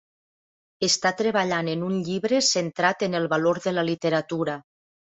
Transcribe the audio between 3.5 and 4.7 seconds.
de la literatura.